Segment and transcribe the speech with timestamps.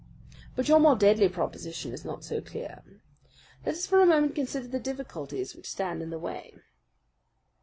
[0.55, 2.81] But your more deadly proposition is not so clear.
[3.63, 6.55] Let us for a moment consider the difficulties which stand in the way.